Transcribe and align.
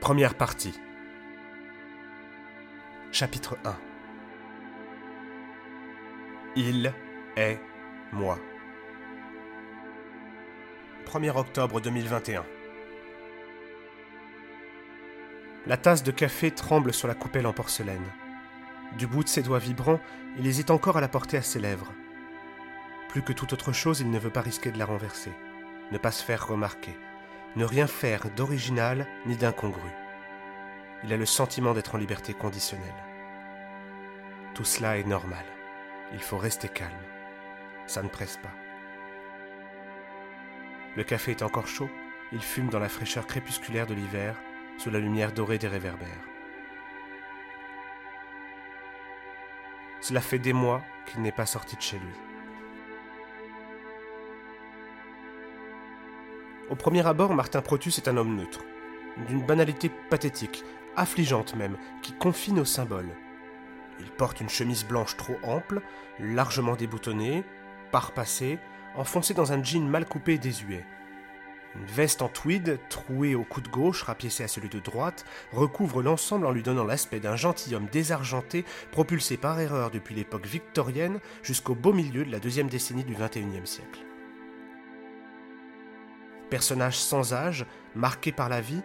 Première 0.00 0.34
partie. 0.34 0.80
Chapitre 3.12 3.58
1 3.66 3.76
Il 6.56 6.94
est 7.36 7.60
moi. 8.10 8.38
1er 11.04 11.36
octobre 11.36 11.82
2021. 11.82 12.46
La 15.66 15.76
tasse 15.76 16.02
de 16.02 16.10
café 16.10 16.50
tremble 16.50 16.94
sur 16.94 17.06
la 17.06 17.14
coupelle 17.14 17.46
en 17.46 17.52
porcelaine. 17.52 18.00
Du 18.96 19.06
bout 19.06 19.22
de 19.22 19.28
ses 19.28 19.42
doigts 19.42 19.58
vibrants, 19.58 20.00
il 20.38 20.46
hésite 20.46 20.70
encore 20.70 20.96
à 20.96 21.02
la 21.02 21.08
porter 21.08 21.36
à 21.36 21.42
ses 21.42 21.60
lèvres. 21.60 21.92
Plus 23.10 23.20
que 23.20 23.34
toute 23.34 23.52
autre 23.52 23.72
chose, 23.72 24.00
il 24.00 24.10
ne 24.10 24.18
veut 24.18 24.30
pas 24.30 24.40
risquer 24.40 24.72
de 24.72 24.78
la 24.78 24.86
renverser, 24.86 25.32
ne 25.92 25.98
pas 25.98 26.10
se 26.10 26.24
faire 26.24 26.48
remarquer, 26.48 26.96
ne 27.56 27.64
rien 27.64 27.86
faire 27.86 28.30
d'original 28.36 29.06
ni 29.26 29.36
d'incongru. 29.36 29.90
Il 31.04 31.12
a 31.12 31.16
le 31.16 31.26
sentiment 31.26 31.74
d'être 31.74 31.94
en 31.94 31.98
liberté 31.98 32.34
conditionnelle. 32.34 33.04
Tout 34.54 34.64
cela 34.64 34.98
est 34.98 35.06
normal. 35.06 35.44
Il 36.12 36.20
faut 36.20 36.38
rester 36.38 36.68
calme. 36.68 36.92
Ça 37.86 38.02
ne 38.02 38.08
presse 38.08 38.36
pas. 38.36 38.52
Le 40.96 41.04
café 41.04 41.32
est 41.32 41.42
encore 41.42 41.66
chaud. 41.66 41.90
Il 42.32 42.42
fume 42.42 42.68
dans 42.68 42.78
la 42.78 42.88
fraîcheur 42.88 43.26
crépusculaire 43.26 43.86
de 43.86 43.94
l'hiver, 43.94 44.36
sous 44.78 44.90
la 44.90 44.98
lumière 44.98 45.32
dorée 45.32 45.58
des 45.58 45.68
réverbères. 45.68 46.06
Cela 50.00 50.20
fait 50.20 50.38
des 50.38 50.52
mois 50.52 50.82
qu'il 51.06 51.22
n'est 51.22 51.32
pas 51.32 51.46
sorti 51.46 51.76
de 51.76 51.82
chez 51.82 51.98
lui. 51.98 52.29
Au 56.70 56.76
premier 56.76 57.04
abord, 57.04 57.34
Martin 57.34 57.62
Protus 57.62 57.98
est 57.98 58.06
un 58.06 58.16
homme 58.16 58.36
neutre, 58.36 58.60
d'une 59.26 59.44
banalité 59.44 59.90
pathétique, 60.08 60.62
affligeante 60.94 61.56
même, 61.56 61.76
qui 62.00 62.12
confine 62.12 62.60
au 62.60 62.64
symbole. 62.64 63.08
Il 63.98 64.08
porte 64.12 64.40
une 64.40 64.48
chemise 64.48 64.84
blanche 64.84 65.16
trop 65.16 65.34
ample, 65.42 65.82
largement 66.20 66.76
déboutonnée, 66.76 67.42
parpassée, 67.90 68.60
enfoncée 68.94 69.34
dans 69.34 69.52
un 69.52 69.62
jean 69.64 69.88
mal 69.88 70.06
coupé 70.06 70.34
et 70.34 70.38
désuet. 70.38 70.84
Une 71.74 71.86
veste 71.86 72.22
en 72.22 72.28
tweed, 72.28 72.78
trouée 72.88 73.34
au 73.34 73.42
coude 73.42 73.68
gauche, 73.68 74.02
rapiécée 74.02 74.44
à 74.44 74.48
celui 74.48 74.68
de 74.68 74.78
droite, 74.78 75.24
recouvre 75.52 76.02
l'ensemble 76.02 76.46
en 76.46 76.52
lui 76.52 76.62
donnant 76.62 76.84
l'aspect 76.84 77.20
d'un 77.20 77.36
gentilhomme 77.36 77.88
désargenté, 77.90 78.64
propulsé 78.92 79.36
par 79.36 79.58
erreur 79.58 79.90
depuis 79.90 80.14
l'époque 80.14 80.46
victorienne 80.46 81.18
jusqu'au 81.42 81.74
beau 81.74 81.92
milieu 81.92 82.24
de 82.24 82.30
la 82.30 82.38
deuxième 82.38 82.68
décennie 82.68 83.04
du 83.04 83.14
XXIe 83.14 83.66
siècle. 83.66 84.04
Personnage 86.50 86.98
sans 86.98 87.32
âge, 87.32 87.64
marqué 87.94 88.32
par 88.32 88.48
la 88.48 88.60
vie, 88.60 88.82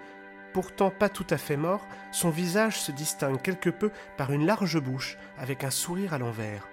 pourtant 0.53 0.91
pas 0.91 1.09
tout 1.09 1.27
à 1.31 1.37
fait 1.37 1.57
mort, 1.57 1.85
son 2.11 2.29
visage 2.29 2.79
se 2.79 2.91
distingue 2.91 3.41
quelque 3.41 3.69
peu 3.69 3.91
par 4.17 4.31
une 4.31 4.45
large 4.45 4.79
bouche 4.79 5.17
avec 5.37 5.63
un 5.63 5.71
sourire 5.71 6.13
à 6.13 6.17
l'envers. 6.17 6.69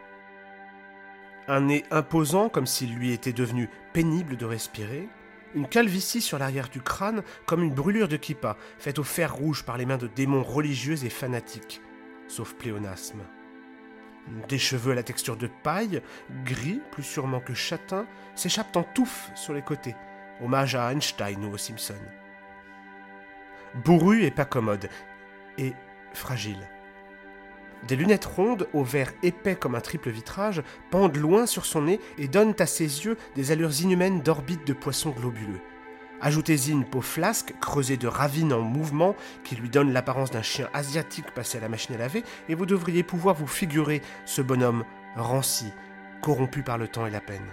Un 1.49 1.63
nez 1.63 1.85
imposant 1.91 2.49
comme 2.49 2.67
s'il 2.67 2.95
lui 2.95 3.13
était 3.13 3.33
devenu 3.33 3.69
pénible 3.93 4.37
de 4.37 4.45
respirer, 4.45 5.09
une 5.55 5.67
calvitie 5.67 6.21
sur 6.21 6.39
l'arrière 6.39 6.69
du 6.69 6.81
crâne 6.81 7.23
comme 7.47 7.63
une 7.63 7.75
brûlure 7.75 8.09
de 8.09 8.17
kippa 8.17 8.57
faite 8.79 8.99
au 8.99 9.05
fer 9.05 9.35
rouge 9.35 9.65
par 9.65 9.77
les 9.77 9.87
mains 9.87 9.97
de 9.97 10.07
démons 10.07 10.45
religieux 10.45 11.05
et 11.05 11.11
fanatiques, 11.11 11.81
sauf 12.29 12.55
pléonasme. 12.55 13.23
Des 14.49 14.59
cheveux 14.59 14.93
à 14.93 14.95
la 14.95 15.03
texture 15.03 15.37
de 15.37 15.49
paille, 15.65 16.01
gris 16.45 16.81
plus 16.93 17.03
sûrement 17.03 17.41
que 17.41 17.55
châtain, 17.55 18.07
s'échappent 18.37 18.77
en 18.77 18.85
touffe 18.85 19.31
sur 19.35 19.53
les 19.53 19.63
côtés, 19.63 19.97
hommage 20.43 20.75
à 20.75 20.93
Einstein 20.93 21.45
ou 21.45 21.55
aux 21.55 21.59
Simpson. 21.59 21.95
Bourru 23.85 24.23
et 24.25 24.31
pas 24.31 24.45
commode, 24.45 24.89
et 25.59 25.73
fragile. 26.13 26.69
Des 27.89 27.97
lunettes 27.97 28.27
rondes, 28.27 28.69
au 28.73 28.85
verre 28.85 29.13
épais 29.23 29.57
comme 29.57 29.75
un 29.75 29.81
triple 29.81 30.11
vitrage, 30.11 30.63
pendent 30.91 31.17
loin 31.17 31.47
sur 31.47 31.67
son 31.67 31.83
nez 31.83 32.01
et 32.17 32.29
donnent 32.29 32.55
à 32.59 32.67
ses 32.67 33.05
yeux 33.05 33.17
des 33.35 33.51
allures 33.51 33.81
inhumaines 33.81 34.21
d'orbite 34.21 34.67
de 34.67 34.73
poisson 34.73 35.11
globuleux. 35.11 35.61
Ajoutez-y 36.21 36.71
une 36.71 36.85
peau 36.85 37.01
flasque, 37.01 37.53
creusée 37.61 37.97
de 37.97 38.07
ravines 38.07 38.53
en 38.53 38.61
mouvement, 38.61 39.17
qui 39.43 39.57
lui 39.57 39.69
donne 39.69 39.93
l'apparence 39.93 40.31
d'un 40.31 40.43
chien 40.43 40.69
asiatique 40.73 41.35
passé 41.35 41.59
à 41.59 41.61
la 41.61 41.69
machine 41.69 41.97
à 41.97 41.99
laver, 41.99 42.23
et 42.49 42.55
vous 42.55 42.67
devriez 42.67 43.03
pouvoir 43.03 43.35
vous 43.35 43.49
figurer 43.49 44.01
ce 44.25 44.41
bonhomme 44.41 44.85
ranci, 45.17 45.73
corrompu 46.21 46.63
par 46.63 46.79
le 46.79 46.87
temps 46.87 47.07
et 47.07 47.11
la 47.11 47.21
peine. 47.21 47.51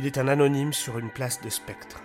Il 0.00 0.06
est 0.06 0.16
un 0.16 0.28
anonyme 0.28 0.72
sur 0.72 0.98
une 0.98 1.10
place 1.10 1.42
de 1.42 1.50
spectre. 1.50 2.02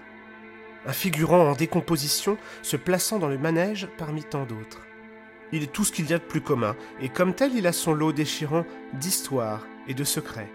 Un 0.85 0.91
figurant 0.91 1.49
en 1.49 1.53
décomposition 1.53 2.37
se 2.61 2.75
plaçant 2.75 3.19
dans 3.19 3.29
le 3.29 3.37
manège 3.37 3.87
parmi 3.97 4.21
tant 4.25 4.43
d'autres. 4.43 4.85
Il 5.53 5.63
est 5.63 5.71
tout 5.71 5.85
ce 5.85 5.93
qu'il 5.93 6.09
y 6.09 6.13
a 6.13 6.17
de 6.17 6.23
plus 6.23 6.41
commun, 6.41 6.75
et 6.99 7.07
comme 7.07 7.33
tel, 7.33 7.55
il 7.55 7.65
a 7.65 7.71
son 7.71 7.93
lot 7.93 8.11
déchirant 8.11 8.65
d'histoires 8.91 9.65
et 9.87 9.93
de 9.93 10.03
secrets. 10.03 10.51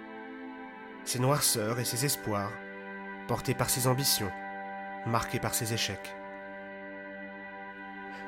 Ses 1.06 1.18
noirceurs 1.18 1.80
et 1.80 1.86
ses 1.86 2.04
espoirs, 2.04 2.52
portés 3.26 3.54
par 3.54 3.70
ses 3.70 3.86
ambitions, 3.86 4.30
marqués 5.06 5.40
par 5.40 5.54
ses 5.54 5.72
échecs. 5.72 6.14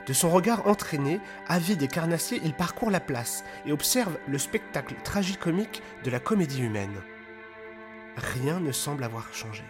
De 0.06 0.14
son 0.14 0.30
regard 0.30 0.66
entraîné, 0.66 1.20
avide 1.48 1.82
et 1.82 1.88
carnassier, 1.88 2.40
il 2.44 2.54
parcourt 2.54 2.90
la 2.90 2.98
place 2.98 3.44
et 3.66 3.72
observe 3.72 4.16
le 4.26 4.38
spectacle 4.38 4.94
tragicomique 5.04 5.82
de 6.02 6.10
la 6.10 6.18
comédie 6.18 6.62
humaine. 6.62 7.02
Rien 8.16 8.60
ne 8.60 8.72
semble 8.72 9.04
avoir 9.04 9.32
changé. 9.32 9.64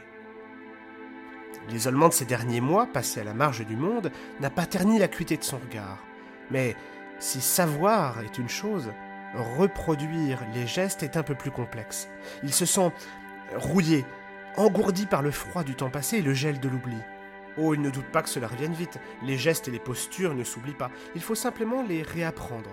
L'isolement 1.68 2.08
de 2.08 2.12
ces 2.12 2.24
derniers 2.24 2.60
mois, 2.60 2.86
passés 2.86 3.20
à 3.20 3.24
la 3.24 3.34
marge 3.34 3.64
du 3.64 3.76
monde, 3.76 4.10
n'a 4.40 4.50
pas 4.50 4.66
terni 4.66 4.98
l'acuité 4.98 5.36
de 5.36 5.44
son 5.44 5.58
regard. 5.58 5.98
Mais 6.50 6.74
si 7.18 7.40
savoir 7.40 8.20
est 8.20 8.38
une 8.38 8.48
chose, 8.48 8.90
reproduire 9.34 10.40
les 10.54 10.66
gestes 10.66 11.02
est 11.02 11.16
un 11.16 11.22
peu 11.22 11.34
plus 11.34 11.50
complexe. 11.50 12.08
Il 12.42 12.52
se 12.52 12.66
sent 12.66 12.90
rouillé, 13.54 14.04
engourdi 14.56 15.06
par 15.06 15.22
le 15.22 15.30
froid 15.30 15.62
du 15.62 15.74
temps 15.74 15.90
passé 15.90 16.18
et 16.18 16.22
le 16.22 16.34
gel 16.34 16.58
de 16.58 16.68
l'oubli. 16.68 16.98
Oh, 17.58 17.74
il 17.74 17.80
ne 17.80 17.90
doute 17.90 18.06
pas 18.06 18.22
que 18.22 18.28
cela 18.28 18.48
revienne 18.48 18.72
vite. 18.72 18.98
Les 19.22 19.36
gestes 19.36 19.68
et 19.68 19.70
les 19.70 19.78
postures 19.78 20.34
ne 20.34 20.44
s'oublient 20.44 20.72
pas. 20.72 20.90
Il 21.14 21.22
faut 21.22 21.34
simplement 21.34 21.82
les 21.82 22.02
réapprendre. 22.02 22.70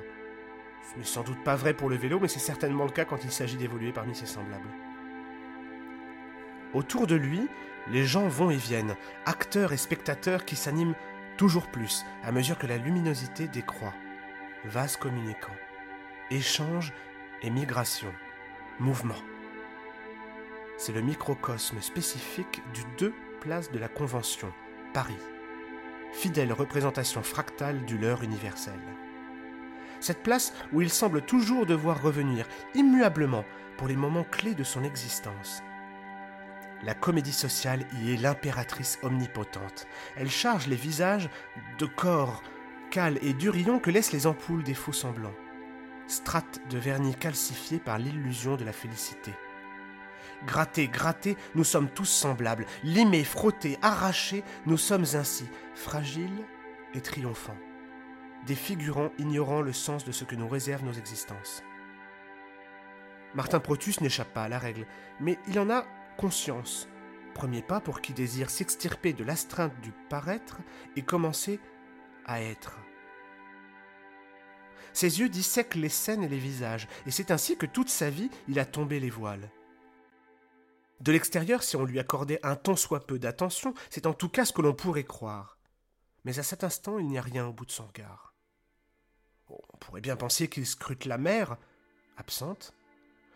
Ce 0.92 0.98
n'est 0.98 1.06
sans 1.06 1.24
doute 1.24 1.44
pas 1.44 1.56
vrai 1.56 1.74
pour 1.74 1.90
le 1.90 1.98
vélo, 1.98 2.20
mais 2.20 2.30
c'est 2.30 2.40
certainement 2.40 2.86
le 2.86 2.92
cas 2.92 3.06
quand 3.06 3.24
il 3.24 3.32
s'agit 3.32 3.58
d'évoluer 3.58 3.92
parmi 3.92 4.16
ses 4.16 4.26
semblables. 4.26 4.70
Autour 6.74 7.08
de 7.08 7.16
lui, 7.16 7.48
les 7.90 8.06
gens 8.06 8.28
vont 8.28 8.52
et 8.52 8.58
viennent, 8.58 8.96
acteurs 9.26 9.74
et 9.74 9.78
spectateurs 9.78 10.46
qui 10.46 10.56
s'animent 10.56 10.96
toujours 11.38 11.68
plus 11.68 12.06
à 12.24 12.32
mesure 12.32 12.58
que 12.58 12.68
la 12.68 12.78
luminosité 12.78 13.48
décroît. 13.48 13.94
Vase 14.66 14.98
communicant, 14.98 15.56
échange 16.30 16.94
et 17.42 17.50
migration, 17.50 18.14
mouvement. 18.80 19.16
C'est 20.78 20.94
le 20.94 21.02
microcosme 21.02 21.82
spécifique 21.82 22.62
du 22.74 22.82
2 22.98 23.14
Place 23.42 23.72
de 23.72 23.80
la 23.80 23.88
Convention, 23.88 24.52
Paris. 24.94 25.18
Fidèle 26.12 26.54
représentation 26.54 27.24
fractale 27.24 27.86
du 27.86 27.98
leurre 27.98 28.24
universel. 28.24 28.80
Cette 30.00 30.24
place 30.24 30.54
où 30.72 30.82
il 30.82 30.90
semble 30.90 31.22
toujours 31.22 31.66
devoir 31.66 32.02
revenir, 32.02 32.46
immuablement, 32.76 33.46
pour 33.78 33.88
les 33.88 33.96
moments 33.96 34.24
clés 34.24 34.56
de 34.56 34.64
son 34.64 34.84
existence. 34.84 35.64
La 36.84 36.94
comédie 36.94 37.34
sociale 37.34 37.86
y 38.02 38.14
est 38.14 38.18
l'impératrice 38.18 39.00
omnipotente. 39.04 39.86
Elle 40.16 40.32
charge 40.32 40.68
les 40.68 40.78
visages 40.78 41.30
de 41.78 41.86
corps 41.86 42.42
cales 42.90 43.20
et 43.22 43.34
durillons 43.34 43.80
que 43.80 43.92
laissent 43.92 44.14
les 44.14 44.28
ampoules 44.28 44.64
des 44.64 44.74
faux 44.74 44.94
semblants. 44.94 45.36
Strates 46.08 46.62
de 46.70 46.78
vernis 46.78 47.16
calcifiés 47.16 47.80
par 47.80 48.00
l'illusion 48.00 48.56
de 48.56 48.64
la 48.64 48.72
félicité. 48.72 49.34
Grattés, 50.46 50.88
grattés, 50.88 51.36
nous 51.54 51.66
sommes 51.66 51.90
tous 51.90 52.06
semblables. 52.06 52.66
Limés, 52.84 53.26
frottés, 53.26 53.78
arrachés, 53.82 54.44
nous 54.66 54.78
sommes 54.78 55.06
ainsi, 55.14 55.46
fragiles 55.76 56.46
et 56.94 57.02
triomphants. 57.02 57.58
Des 58.48 58.56
figurants 58.56 59.12
ignorant 59.18 59.62
le 59.62 59.74
sens 59.74 60.06
de 60.06 60.14
ce 60.14 60.24
que 60.24 60.36
nous 60.36 60.48
réservent 60.48 60.86
nos 60.86 60.94
existences. 60.94 61.62
Martin 63.36 63.60
Protus 63.60 64.00
n'échappe 64.00 64.34
pas 64.34 64.44
à 64.44 64.50
la 64.50 64.58
règle, 64.58 64.88
mais 65.20 65.38
il 65.48 65.60
en 65.60 65.70
a 65.70 65.86
conscience. 66.20 66.90
Premier 67.34 67.62
pas 67.62 67.80
pour 67.80 68.02
qui 68.02 68.12
désire 68.12 68.50
s'extirper 68.50 69.14
de 69.14 69.24
l'astreinte 69.24 69.80
du 69.80 69.94
paraître 70.10 70.58
et 70.98 71.02
commencer 71.02 71.62
à 72.26 72.42
être. 72.42 72.78
Ses 74.92 75.22
yeux 75.22 75.30
dissèquent 75.30 75.76
les 75.76 75.88
scènes 75.88 76.24
et 76.24 76.28
les 76.28 76.38
visages, 76.38 76.90
et 77.06 77.12
c'est 77.12 77.32
ainsi 77.32 77.58
que 77.58 77.66
toute 77.66 77.88
sa 77.88 78.10
vie 78.10 78.30
il 78.50 78.60
a 78.60 78.66
tombé 78.66 79.00
les 79.00 79.10
voiles. 79.10 79.50
De 81.00 81.14
l'extérieur, 81.14 81.64
si 81.64 81.78
on 81.78 81.86
lui 81.86 82.00
accordait 82.00 82.42
un 82.44 82.58
tant 82.58 82.76
soit 82.76 83.08
peu 83.08 83.18
d'attention, 83.18 83.74
c'est 83.90 84.06
en 84.06 84.14
tout 84.14 84.28
cas 84.28 84.44
ce 84.44 84.52
que 84.52 84.62
l'on 84.62 84.74
pourrait 84.74 85.06
croire. 85.06 85.58
Mais 86.26 86.38
à 86.38 86.44
cet 86.44 86.66
instant, 86.66 87.00
il 87.00 87.08
n'y 87.08 87.18
a 87.18 87.22
rien 87.22 87.48
au 87.48 87.54
bout 87.54 87.66
de 87.66 87.72
son 87.72 87.86
regard. 87.86 88.34
On 89.48 89.78
pourrait 89.80 90.02
bien 90.02 90.18
penser 90.18 90.50
qu'il 90.50 90.66
scrute 90.66 91.06
la 91.06 91.18
mer, 91.18 91.56
absente, 92.18 92.74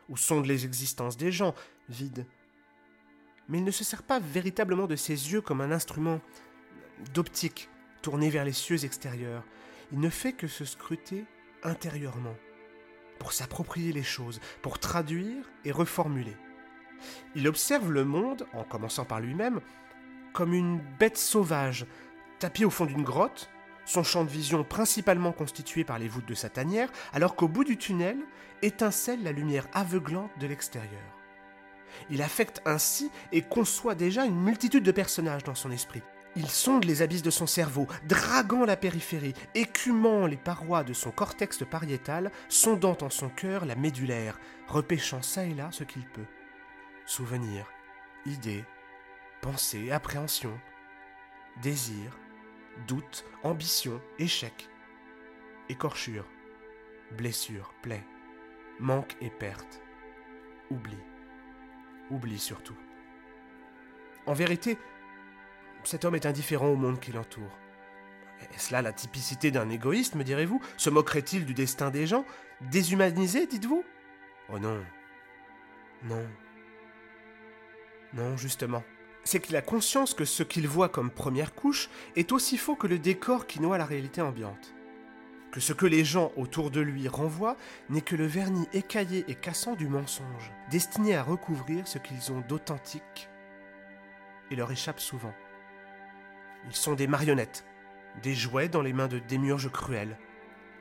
ou 0.09 0.17
sonde 0.17 0.47
les 0.47 0.65
existences 0.65 1.15
des 1.15 1.31
gens, 1.31 1.55
vides, 1.87 2.25
mais 3.49 3.57
il 3.59 3.63
ne 3.63 3.71
se 3.71 3.83
sert 3.83 4.03
pas 4.03 4.19
véritablement 4.19 4.87
de 4.87 4.95
ses 4.95 5.31
yeux 5.31 5.41
comme 5.41 5.61
un 5.61 5.71
instrument 5.71 6.19
d'optique 7.13 7.69
tourné 8.01 8.29
vers 8.29 8.45
les 8.45 8.53
cieux 8.53 8.85
extérieurs, 8.85 9.43
il 9.91 9.99
ne 9.99 10.09
fait 10.09 10.33
que 10.33 10.47
se 10.47 10.65
scruter 10.65 11.25
intérieurement, 11.63 12.35
pour 13.19 13.33
s'approprier 13.33 13.93
les 13.93 14.03
choses, 14.03 14.39
pour 14.61 14.79
traduire 14.79 15.49
et 15.65 15.71
reformuler. 15.71 16.35
Il 17.35 17.47
observe 17.47 17.91
le 17.91 18.05
monde, 18.05 18.45
en 18.53 18.63
commençant 18.63 19.05
par 19.05 19.19
lui-même, 19.19 19.61
comme 20.33 20.53
une 20.53 20.79
bête 20.99 21.17
sauvage, 21.17 21.85
tapie 22.39 22.65
au 22.65 22.69
fond 22.69 22.85
d'une 22.85 23.03
grotte, 23.03 23.49
son 23.85 24.03
champ 24.03 24.23
de 24.23 24.29
vision 24.29 24.63
principalement 24.63 25.31
constitué 25.31 25.83
par 25.83 25.99
les 25.99 26.07
voûtes 26.07 26.27
de 26.27 26.33
sa 26.33 26.49
tanière, 26.49 26.89
alors 27.13 27.35
qu'au 27.35 27.47
bout 27.47 27.63
du 27.63 27.77
tunnel 27.77 28.17
étincelle 28.61 29.23
la 29.23 29.31
lumière 29.31 29.67
aveuglante 29.73 30.31
de 30.39 30.47
l'extérieur. 30.47 31.22
Il 32.09 32.21
affecte 32.21 32.61
ainsi 32.65 33.11
et 33.31 33.41
conçoit 33.41 33.95
déjà 33.95 34.25
une 34.25 34.41
multitude 34.41 34.83
de 34.83 34.91
personnages 34.91 35.43
dans 35.43 35.55
son 35.55 35.71
esprit. 35.71 36.01
Il 36.35 36.49
sonde 36.49 36.85
les 36.85 37.03
abysses 37.03 37.21
de 37.21 37.29
son 37.29 37.45
cerveau, 37.45 37.87
draguant 38.07 38.65
la 38.65 38.75
périphérie, 38.75 39.35
écumant 39.53 40.25
les 40.25 40.37
parois 40.37 40.83
de 40.83 40.93
son 40.93 41.11
cortex 41.11 41.63
pariétal, 41.69 42.31
sondant 42.49 42.97
en 43.01 43.11
son 43.11 43.29
cœur 43.29 43.65
la 43.65 43.75
médulaire, 43.75 44.39
repêchant 44.67 45.21
çà 45.21 45.45
et 45.45 45.53
là 45.53 45.69
ce 45.71 45.83
qu'il 45.83 46.05
peut. 46.07 46.25
Souvenirs, 47.05 47.67
idées, 48.25 48.65
pensées, 49.41 49.91
appréhensions, 49.91 50.59
désirs, 51.61 52.17
doute, 52.87 53.25
ambition, 53.43 54.01
échec, 54.17 54.69
écorchure, 55.69 56.25
blessure, 57.11 57.75
plaie, 57.83 58.03
manque 58.79 59.15
et 59.21 59.29
perte, 59.29 59.81
oubli, 60.71 60.97
oubli 62.13 62.39
surtout. 62.39 62.77
En 64.25 64.33
vérité, 64.33 64.77
cet 65.83 66.05
homme 66.05 66.15
est 66.15 66.25
indifférent 66.25 66.67
au 66.67 66.75
monde 66.75 66.99
qui 66.99 67.11
l'entoure. 67.11 67.57
Est-ce 68.53 68.71
là 68.71 68.81
la 68.81 68.93
typicité 68.93 69.51
d'un 69.51 69.69
égoïste, 69.69 70.15
me 70.15 70.23
direz-vous 70.23 70.61
Se 70.77 70.89
moquerait-il 70.89 71.45
du 71.45 71.53
destin 71.53 71.89
des 71.89 72.07
gens 72.07 72.25
Déshumanisé, 72.61 73.47
dites-vous? 73.47 73.83
Oh 74.51 74.59
non. 74.59 74.83
Non. 76.03 76.27
Non, 78.13 78.37
justement 78.37 78.83
c'est 79.23 79.39
qu'il 79.39 79.55
a 79.55 79.61
conscience 79.61 80.13
que 80.13 80.25
ce 80.25 80.43
qu'il 80.43 80.67
voit 80.67 80.89
comme 80.89 81.09
première 81.09 81.53
couche 81.53 81.89
est 82.15 82.31
aussi 82.31 82.57
faux 82.57 82.75
que 82.75 82.87
le 82.87 82.99
décor 82.99 83.47
qui 83.47 83.61
noie 83.61 83.77
la 83.77 83.85
réalité 83.85 84.21
ambiante. 84.21 84.73
Que 85.53 85.59
ce 85.59 85.71
que 85.71 85.85
les 85.85 86.03
gens 86.03 86.31
autour 86.35 86.71
de 86.71 86.81
lui 86.81 87.07
renvoient 87.07 87.57
n'est 87.87 88.01
que 88.01 88.15
le 88.15 88.25
vernis 88.25 88.67
écaillé 88.73 89.23
et 89.27 89.35
cassant 89.35 89.75
du 89.75 89.87
mensonge, 89.87 90.51
destiné 90.71 91.15
à 91.15 91.21
recouvrir 91.21 91.87
ce 91.87 91.99
qu'ils 91.99 92.31
ont 92.31 92.41
d'authentique 92.49 93.29
et 94.49 94.55
leur 94.55 94.71
échappe 94.71 94.99
souvent. 94.99 95.35
Ils 96.65 96.75
sont 96.75 96.95
des 96.95 97.05
marionnettes, 97.05 97.65
des 98.23 98.33
jouets 98.33 98.67
dans 98.67 98.81
les 98.81 98.93
mains 98.93 99.07
de 99.07 99.19
démiurges 99.19 99.71
cruels. 99.71 100.17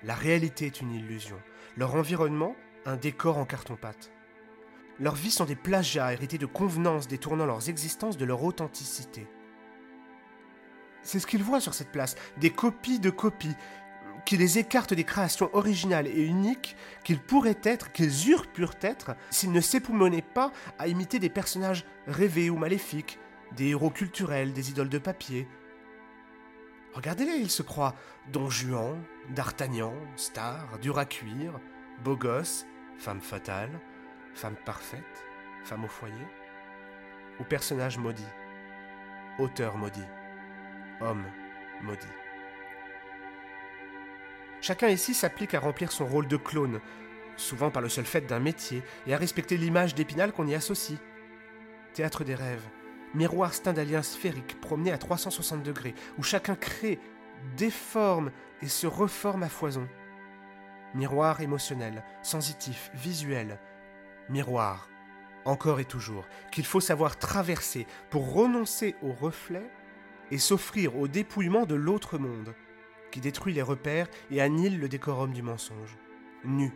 La 0.05 0.15
réalité 0.15 0.65
est 0.65 0.81
une 0.81 0.93
illusion, 0.93 1.37
leur 1.77 1.95
environnement 1.95 2.57
un 2.87 2.97
décor 2.97 3.37
en 3.37 3.45
carton-pâte. 3.45 4.11
Leurs 4.99 5.17
vies 5.17 5.31
sont 5.31 5.45
des 5.45 5.55
plagiats 5.55 6.15
hérités 6.15 6.39
de 6.39 6.47
convenances 6.47 7.09
détournant 7.09 7.45
leurs 7.45 7.69
existences 7.69 8.17
de 8.17 8.25
leur 8.25 8.43
authenticité. 8.43 9.27
C'est 11.03 11.19
ce 11.19 11.27
qu'ils 11.27 11.43
voient 11.43 11.61
sur 11.61 11.75
cette 11.75 11.91
place, 11.91 12.15
des 12.39 12.51
copies 12.51 13.01
de 13.01 13.11
copies, 13.11 13.57
qui 14.25 14.37
les 14.37 14.59
écartent 14.59 14.95
des 14.95 15.05
créations 15.05 15.51
originales 15.53 16.07
et 16.07 16.23
uniques 16.23 16.77
qu'ils 17.05 17.21
pourraient 17.21 17.61
être, 17.63 17.93
qu'ils 17.93 18.31
eurent 18.31 18.47
pu 18.47 18.65
être, 18.81 19.17
s'ils 19.31 19.53
ne 19.53 19.61
s'époumonaient 19.61 20.23
pas 20.23 20.53
à 20.79 20.89
imiter 20.89 21.19
des 21.19 21.29
personnages 21.29 21.85
rêvés 22.07 22.51
ou 22.51 22.57
maléfiques, 22.57 23.19
des 23.57 23.69
héros 23.69 23.91
culturels, 23.91 24.53
des 24.53 24.71
idoles 24.71 24.89
de 24.89 24.99
papier. 24.99 25.49
Regardez-les, 26.95 27.37
ils 27.37 27.51
se 27.51 27.63
croient 27.63 27.95
Don 28.33 28.51
Juan, 28.51 29.03
D'Artagnan, 29.31 29.95
Star, 30.17 30.79
dur 30.81 30.99
à 30.99 31.05
cuire, 31.05 31.59
beau 32.05 32.19
femme 32.99 33.21
fatale, 33.21 33.81
femme 34.35 34.57
parfaite, 34.65 35.25
femme 35.65 35.85
au 35.85 35.89
foyer, 35.89 36.15
ou 37.41 37.45
personnage 37.45 37.99
maudit, 37.99 38.23
auteur 39.39 39.77
maudit, 39.77 40.01
homme 41.01 41.25
maudit. 41.83 42.22
Chacun 44.63 44.89
ici 44.89 45.13
s'applique 45.13 45.55
à 45.55 45.61
remplir 45.61 45.91
son 45.91 46.07
rôle 46.07 46.29
de 46.29 46.37
clone, 46.37 46.81
souvent 47.37 47.73
par 47.73 47.83
le 47.83 47.89
seul 47.89 48.05
fait 48.05 48.21
d'un 48.21 48.39
métier, 48.39 48.85
et 49.09 49.13
à 49.13 49.19
respecter 49.19 49.57
l'image 49.57 49.97
d'épinal 49.97 50.33
qu'on 50.33 50.47
y 50.47 50.55
associe. 50.55 51.01
Théâtre 51.95 52.23
des 52.23 52.37
rêves, 52.37 52.69
miroir 53.13 53.55
stendhalien 53.55 54.03
sphérique 54.03 54.61
promené 54.61 54.93
à 54.93 54.99
360 54.99 55.65
degrés, 55.65 55.97
où 56.17 56.23
chacun 56.23 56.55
crée, 56.55 57.01
déforme 57.57 58.31
et 58.63 58.69
se 58.69 58.87
reforme 58.87 59.43
à 59.43 59.49
foison. 59.49 59.89
Miroir 60.95 61.41
émotionnel, 61.41 62.05
sensitif, 62.23 62.93
visuel, 62.95 63.59
miroir, 64.29 64.89
encore 65.45 65.81
et 65.81 65.85
toujours, 65.85 66.29
qu'il 66.53 66.67
faut 66.67 66.81
savoir 66.81 67.19
traverser 67.19 67.85
pour 68.11 68.33
renoncer 68.33 68.95
au 69.03 69.11
reflet 69.11 69.69
et 70.31 70.39
s'offrir 70.39 70.97
au 70.97 71.09
dépouillement 71.09 71.67
de 71.67 71.75
l'autre 71.75 72.17
monde, 72.17 72.55
qui 73.13 73.21
détruit 73.21 73.55
les 73.55 73.63
repères 73.63 74.09
et 74.33 74.41
annihile 74.41 74.81
le 74.81 74.89
décorum 74.89 75.33
du 75.33 75.43
mensonge. 75.43 75.97
Nu. 76.45 76.73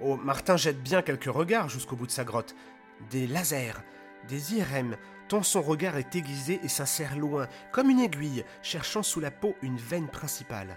Oh, 0.00 0.16
Martin 0.16 0.58
jette 0.58 0.82
bien 0.82 1.00
quelques 1.00 1.24
regards 1.24 1.70
jusqu'au 1.70 1.96
bout 1.96 2.06
de 2.06 2.10
sa 2.10 2.24
grotte. 2.24 2.54
Des 3.10 3.26
lasers, 3.26 3.80
des 4.28 4.56
IRM, 4.56 4.96
tant 5.28 5.42
son 5.42 5.62
regard 5.62 5.96
est 5.96 6.14
aiguisé 6.14 6.60
et 6.62 6.68
s'insère 6.68 7.16
loin, 7.16 7.48
comme 7.70 7.88
une 7.88 8.00
aiguille, 8.00 8.44
cherchant 8.62 9.02
sous 9.02 9.20
la 9.20 9.30
peau 9.30 9.54
une 9.62 9.78
veine 9.78 10.08
principale. 10.08 10.76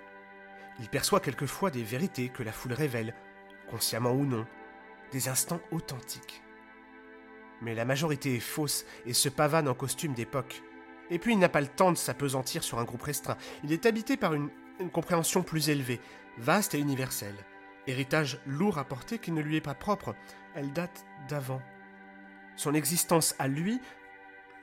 Il 0.79 0.89
perçoit 0.89 1.19
quelquefois 1.19 1.71
des 1.71 1.83
vérités 1.83 2.29
que 2.29 2.43
la 2.43 2.51
foule 2.51 2.73
révèle, 2.73 3.13
consciemment 3.69 4.11
ou 4.11 4.25
non, 4.25 4.45
des 5.11 5.27
instants 5.27 5.61
authentiques. 5.71 6.41
Mais 7.61 7.73
la 7.73 7.85
majorité 7.85 8.35
est 8.35 8.39
fausse 8.39 8.85
et 9.05 9.13
se 9.13 9.29
pavane 9.29 9.67
en 9.67 9.73
costume 9.73 10.13
d'époque. 10.13 10.61
Et 11.09 11.19
puis 11.19 11.33
il 11.33 11.39
n'a 11.39 11.49
pas 11.49 11.61
le 11.61 11.67
temps 11.67 11.91
de 11.91 11.97
s'apesantir 11.97 12.63
sur 12.63 12.79
un 12.79 12.83
groupe 12.83 13.03
restreint. 13.03 13.37
Il 13.63 13.71
est 13.71 13.85
habité 13.85 14.17
par 14.17 14.33
une, 14.33 14.49
compréhension 14.91 15.43
plus 15.43 15.69
élevée, 15.69 16.01
vaste 16.37 16.75
et 16.75 16.79
universelle. 16.79 17.35
Héritage 17.87 18.39
lourd 18.45 18.77
à 18.77 18.83
porter 18.83 19.19
qui 19.19 19.31
ne 19.31 19.41
lui 19.41 19.57
est 19.57 19.61
pas 19.61 19.75
propre. 19.75 20.15
Elle 20.55 20.73
date 20.73 21.05
d'avant. 21.29 21.61
Son 22.55 22.73
existence 22.73 23.35
à 23.39 23.47
lui 23.47 23.79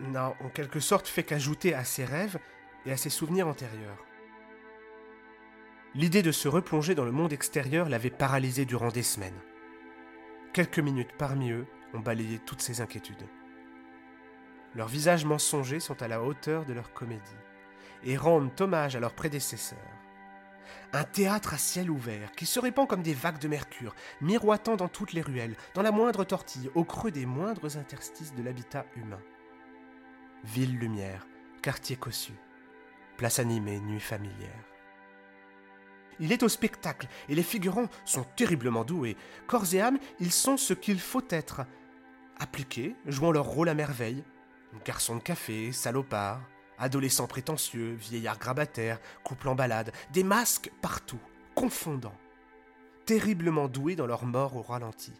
n'a 0.00 0.34
en 0.40 0.48
quelque 0.48 0.80
sorte 0.80 1.06
fait 1.06 1.22
qu'ajouter 1.22 1.74
à 1.74 1.84
ses 1.84 2.04
rêves 2.04 2.38
et 2.84 2.92
à 2.92 2.96
ses 2.96 3.10
souvenirs 3.10 3.46
antérieurs. 3.46 4.04
L'idée 5.94 6.22
de 6.22 6.32
se 6.32 6.48
replonger 6.48 6.94
dans 6.94 7.04
le 7.04 7.12
monde 7.12 7.32
extérieur 7.32 7.88
l'avait 7.88 8.10
paralysé 8.10 8.64
durant 8.64 8.88
des 8.88 9.02
semaines. 9.02 9.38
Quelques 10.52 10.78
minutes 10.78 11.12
parmi 11.18 11.50
eux 11.50 11.66
ont 11.94 12.00
balayé 12.00 12.38
toutes 12.38 12.62
ces 12.62 12.80
inquiétudes. 12.80 13.26
Leurs 14.74 14.88
visages 14.88 15.24
mensongers 15.24 15.80
sont 15.80 16.02
à 16.02 16.08
la 16.08 16.22
hauteur 16.22 16.64
de 16.64 16.72
leur 16.72 16.92
comédie 16.92 17.20
et 18.04 18.16
rendent 18.16 18.50
hommage 18.60 18.96
à 18.96 19.00
leurs 19.00 19.14
prédécesseurs. 19.14 19.78
Un 20.94 21.04
théâtre 21.04 21.54
à 21.54 21.58
ciel 21.58 21.90
ouvert 21.90 22.32
qui 22.32 22.46
se 22.46 22.60
répand 22.60 22.88
comme 22.88 23.02
des 23.02 23.14
vagues 23.14 23.38
de 23.38 23.48
mercure, 23.48 23.94
miroitant 24.20 24.76
dans 24.76 24.88
toutes 24.88 25.12
les 25.12 25.22
ruelles, 25.22 25.56
dans 25.74 25.82
la 25.82 25.92
moindre 25.92 26.24
tortille, 26.24 26.70
au 26.74 26.84
creux 26.84 27.10
des 27.10 27.26
moindres 27.26 27.76
interstices 27.76 28.34
de 28.34 28.42
l'habitat 28.42 28.86
humain. 28.96 29.20
Ville 30.44 30.78
lumière, 30.78 31.26
quartier 31.62 31.96
cossu, 31.96 32.32
place 33.16 33.38
animée, 33.38 33.80
nuit 33.80 34.00
familière. 34.00 34.64
Il 36.20 36.30
est 36.30 36.42
au 36.42 36.48
spectacle, 36.48 37.08
et 37.28 37.34
les 37.34 37.42
figurants 37.42 37.88
sont 38.04 38.24
terriblement 38.36 38.84
doués. 38.84 39.16
Corps 39.46 39.74
et 39.74 39.80
âme, 39.80 39.98
ils 40.20 40.32
sont 40.32 40.56
ce 40.56 40.74
qu'il 40.74 41.00
faut 41.00 41.24
être. 41.30 41.62
Appliqués, 42.38 42.94
jouant 43.06 43.32
leur 43.32 43.46
rôle 43.46 43.68
à 43.68 43.74
merveille. 43.74 44.24
Garçons 44.84 45.16
de 45.16 45.22
café, 45.22 45.72
salopards, 45.72 46.40
adolescents 46.78 47.26
prétentieux, 47.26 47.94
vieillards 47.94 48.38
grabataires, 48.38 49.00
couples 49.24 49.48
en 49.48 49.54
balade, 49.54 49.92
des 50.12 50.24
masques 50.24 50.70
partout, 50.80 51.20
confondants. 51.54 52.16
Terriblement 53.06 53.68
doués 53.68 53.96
dans 53.96 54.06
leur 54.06 54.24
mort 54.24 54.56
au 54.56 54.62
ralenti. 54.62 55.12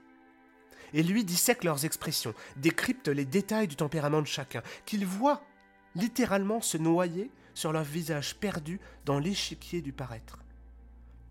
Et 0.95 1.03
lui 1.03 1.25
dissèque 1.25 1.65
leurs 1.65 1.85
expressions, 1.85 2.35
décrypte 2.57 3.09
les 3.09 3.25
détails 3.25 3.69
du 3.69 3.77
tempérament 3.77 4.23
de 4.23 4.27
chacun, 4.27 4.63
qu'il 4.85 5.07
voit 5.07 5.43
littéralement 5.95 6.61
se 6.61 6.79
noyer 6.79 7.31
sur 7.55 7.73
leur 7.73 7.85
visage 7.85 8.37
perdu 8.37 8.81
dans 9.05 9.19
l'échiquier 9.19 9.83
du 9.83 9.93
paraître 9.93 10.39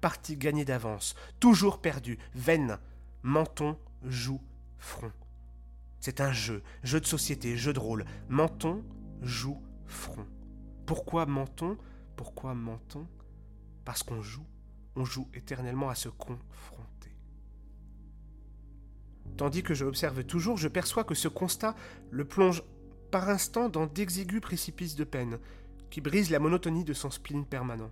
partie 0.01 0.35
gagnée 0.35 0.65
d'avance, 0.65 1.15
toujours 1.39 1.79
perdue, 1.79 2.17
veine, 2.33 2.79
menton, 3.21 3.77
joue, 4.03 4.41
front. 4.79 5.11
C'est 6.01 6.19
un 6.19 6.33
jeu, 6.33 6.63
jeu 6.83 6.99
de 6.99 7.05
société, 7.05 7.55
jeu 7.55 7.73
de 7.73 7.79
rôle. 7.79 8.05
Menton, 8.27 8.83
joue, 9.21 9.61
front. 9.85 10.25
Pourquoi 10.87 11.27
menton? 11.27 11.77
Pourquoi 12.15 12.55
menton? 12.55 13.07
Parce 13.85 14.01
qu'on 14.01 14.21
joue, 14.23 14.45
on 14.95 15.05
joue 15.05 15.29
éternellement 15.35 15.89
à 15.89 15.95
se 15.95 16.09
confronter. 16.09 17.15
Tandis 19.37 19.61
que 19.61 19.75
je 19.75 19.85
observe 19.85 20.23
toujours, 20.23 20.57
je 20.57 20.67
perçois 20.67 21.03
que 21.03 21.15
ce 21.15 21.27
constat 21.27 21.75
le 22.09 22.25
plonge 22.25 22.63
par 23.11 23.29
instant 23.29 23.69
dans 23.69 23.85
d'exigus 23.85 24.41
précipices 24.41 24.95
de 24.95 25.03
peine, 25.03 25.37
qui 25.91 26.01
brise 26.01 26.31
la 26.31 26.39
monotonie 26.39 26.83
de 26.83 26.93
son 26.93 27.11
spleen 27.11 27.45
permanent. 27.45 27.91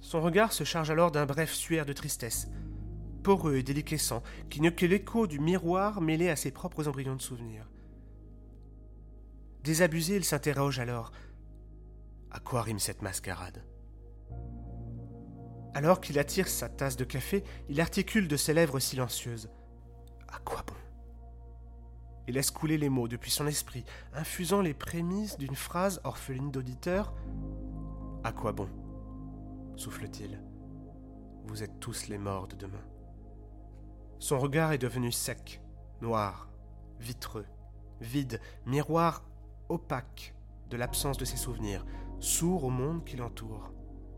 Son 0.00 0.22
regard 0.22 0.52
se 0.52 0.64
charge 0.64 0.90
alors 0.90 1.10
d'un 1.10 1.26
bref 1.26 1.52
suaire 1.52 1.84
de 1.84 1.92
tristesse, 1.92 2.48
et 3.28 3.62
déliquescent, 3.62 4.22
qui 4.48 4.60
n'est 4.60 4.74
que 4.74 4.86
l'écho 4.86 5.26
du 5.26 5.38
miroir 5.38 6.00
mêlé 6.00 6.30
à 6.30 6.36
ses 6.36 6.50
propres 6.50 6.88
embryons 6.88 7.16
de 7.16 7.22
souvenirs. 7.22 7.68
Désabusé, 9.62 10.16
il 10.16 10.24
s'interroge 10.24 10.78
alors. 10.78 11.12
À 12.30 12.40
quoi 12.40 12.62
rime 12.62 12.78
cette 12.78 13.02
mascarade? 13.02 13.64
Alors 15.74 16.00
qu'il 16.00 16.18
attire 16.18 16.48
sa 16.48 16.68
tasse 16.68 16.96
de 16.96 17.04
café, 17.04 17.44
il 17.68 17.80
articule 17.80 18.28
de 18.28 18.36
ses 18.36 18.54
lèvres 18.54 18.80
silencieuses. 18.80 19.50
À 20.28 20.38
quoi 20.38 20.64
bon? 20.66 20.74
Il 22.26 22.34
laisse 22.34 22.50
couler 22.50 22.78
les 22.78 22.88
mots 22.88 23.08
depuis 23.08 23.30
son 23.30 23.46
esprit, 23.46 23.84
infusant 24.14 24.60
les 24.60 24.74
prémices 24.74 25.38
d'une 25.38 25.54
phrase 25.54 26.00
orpheline 26.04 26.50
d'auditeur. 26.50 27.14
À 28.24 28.32
quoi 28.32 28.52
bon? 28.52 28.68
souffle-t-il. 29.76 30.42
Vous 31.44 31.62
êtes 31.62 31.78
tous 31.78 32.08
les 32.08 32.18
morts 32.18 32.48
de 32.48 32.56
demain. 32.56 32.87
Son 34.20 34.38
regard 34.38 34.72
est 34.72 34.78
devenu 34.78 35.12
sec, 35.12 35.60
noir, 36.00 36.48
vitreux, 36.98 37.46
vide, 38.00 38.40
miroir 38.66 39.24
opaque 39.68 40.34
de 40.70 40.76
l'absence 40.76 41.18
de 41.18 41.24
ses 41.24 41.36
souvenirs, 41.36 41.86
sourd 42.18 42.64
au 42.64 42.70
monde 42.70 43.04
qui 43.04 43.16
l'entoure. 43.16 43.72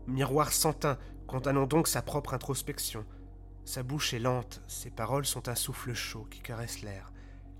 Miroir 0.07 0.51
sans 0.51 0.73
teint, 0.73 0.97
condamnant 1.27 1.67
donc 1.67 1.87
sa 1.87 2.01
propre 2.01 2.33
introspection. 2.33 3.05
Sa 3.63 3.83
bouche 3.83 4.13
est 4.13 4.19
lente, 4.19 4.61
ses 4.67 4.89
paroles 4.89 5.25
sont 5.25 5.47
un 5.47 5.55
souffle 5.55 5.93
chaud 5.93 6.27
qui 6.29 6.41
caresse 6.41 6.81
l'air. 6.81 7.11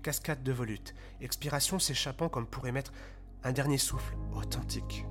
Cascade 0.02 0.42
de 0.42 0.52
volutes, 0.52 0.94
expiration 1.20 1.78
s'échappant 1.78 2.28
comme 2.28 2.46
pour 2.46 2.66
émettre 2.66 2.92
un 3.44 3.52
dernier 3.52 3.78
souffle 3.78 4.16
authentique. 4.34 5.06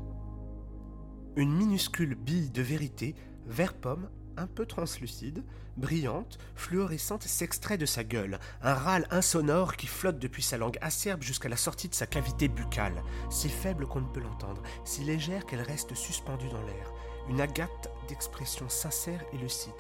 Une 1.37 1.53
minuscule 1.53 2.15
bille 2.15 2.51
de 2.51 2.61
vérité, 2.61 3.15
vert 3.45 3.73
pomme, 3.73 4.09
un 4.37 4.47
peu 4.47 4.65
translucide, 4.65 5.43
brillante, 5.77 6.37
fluorescente, 6.55 7.23
s'extrait 7.23 7.77
de 7.77 7.85
sa 7.85 8.03
gueule, 8.03 8.39
un 8.61 8.73
râle 8.73 9.07
insonore 9.11 9.75
qui 9.75 9.87
flotte 9.87 10.19
depuis 10.19 10.43
sa 10.43 10.57
langue 10.57 10.77
acerbe 10.81 11.21
jusqu'à 11.21 11.49
la 11.49 11.57
sortie 11.57 11.89
de 11.89 11.95
sa 11.95 12.07
cavité 12.07 12.47
buccale, 12.47 13.03
si 13.29 13.49
faible 13.49 13.87
qu'on 13.87 14.01
ne 14.01 14.13
peut 14.13 14.19
l'entendre, 14.19 14.61
si 14.85 15.03
légère 15.03 15.45
qu'elle 15.45 15.61
reste 15.61 15.95
suspendue 15.95 16.49
dans 16.49 16.63
l'air, 16.63 16.93
une 17.29 17.41
agate 17.41 17.91
d'expression 18.07 18.69
sincère 18.69 19.23
et 19.33 19.37
lucide. 19.37 19.71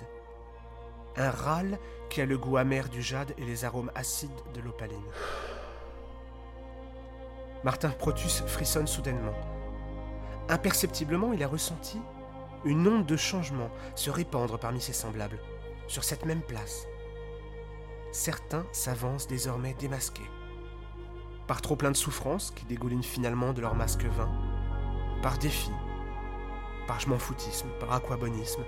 Un 1.17 1.29
râle 1.29 1.77
qui 2.09 2.21
a 2.21 2.25
le 2.25 2.37
goût 2.37 2.57
amer 2.57 2.87
du 2.89 3.01
jade 3.01 3.33
et 3.37 3.45
les 3.45 3.65
arômes 3.65 3.91
acides 3.95 4.31
de 4.53 4.61
l'opaline. 4.61 4.97
Martin 7.63 7.89
Protus 7.89 8.43
frissonne 8.47 8.87
soudainement. 8.87 9.35
Imperceptiblement, 10.49 11.33
il 11.33 11.43
a 11.43 11.47
ressenti 11.47 11.99
une 12.65 12.87
onde 12.87 13.05
de 13.05 13.17
changement 13.17 13.69
se 13.95 14.09
répandre 14.09 14.59
parmi 14.59 14.81
ses 14.81 14.93
semblables, 14.93 15.39
sur 15.87 16.03
cette 16.03 16.25
même 16.25 16.41
place. 16.41 16.87
Certains 18.11 18.65
s'avancent 18.71 19.27
désormais 19.27 19.75
démasqués, 19.79 20.29
par 21.47 21.61
trop 21.61 21.75
plein 21.75 21.91
de 21.91 21.97
souffrances 21.97 22.51
qui 22.51 22.65
dégoulinent 22.65 23.03
finalement 23.03 23.53
de 23.53 23.61
leur 23.61 23.75
masque 23.75 24.05
vain, 24.05 24.29
par 25.21 25.37
défi, 25.37 25.71
par 26.87 26.99
je 26.99 27.09
m'en 27.09 27.17
foutisme, 27.17 27.69
par 27.79 27.93
aquabonisme. 27.93 28.63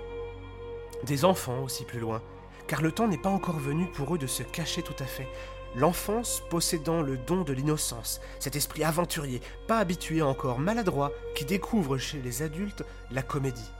Des 1.04 1.24
enfants 1.24 1.62
aussi 1.62 1.84
plus 1.84 2.00
loin, 2.00 2.22
car 2.66 2.80
le 2.80 2.92
temps 2.92 3.08
n'est 3.08 3.18
pas 3.18 3.28
encore 3.28 3.58
venu 3.58 3.86
pour 3.86 4.14
eux 4.14 4.18
de 4.18 4.26
se 4.26 4.42
cacher 4.42 4.82
tout 4.82 4.96
à 4.98 5.04
fait, 5.04 5.28
l'enfance 5.76 6.42
possédant 6.50 7.02
le 7.02 7.18
don 7.18 7.42
de 7.42 7.52
l'innocence, 7.52 8.20
cet 8.38 8.56
esprit 8.56 8.84
aventurier, 8.84 9.40
pas 9.66 9.78
habitué 9.78 10.22
encore, 10.22 10.58
maladroit, 10.58 11.12
qui 11.34 11.44
découvre 11.44 11.98
chez 11.98 12.20
les 12.22 12.42
adultes 12.42 12.84
la 13.10 13.22
comédie. 13.22 13.70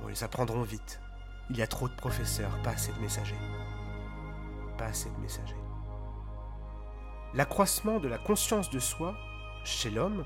Bon, 0.00 0.08
ils 0.08 0.24
apprendront 0.24 0.62
vite. 0.62 1.00
Il 1.50 1.56
y 1.56 1.62
a 1.62 1.66
trop 1.66 1.88
de 1.88 1.94
professeurs, 1.94 2.50
pas 2.62 2.70
assez 2.70 2.92
de 2.92 3.00
messagers. 3.00 3.34
Pas 4.78 4.86
assez 4.86 5.10
de 5.10 5.20
messagers. 5.20 5.56
L'accroissement 7.34 8.00
de 8.00 8.08
la 8.08 8.18
conscience 8.18 8.70
de 8.70 8.78
soi, 8.78 9.14
chez 9.64 9.90
l'homme, 9.90 10.24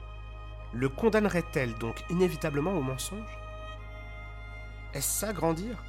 le 0.73 0.89
condamnerait-elle 0.89 1.75
donc 1.75 2.05
inévitablement 2.11 2.73
au 2.73 2.83
mensonge? 2.83 3.39
Est-ce 4.93 5.21
ça 5.21 5.33
grandir? 5.33 5.83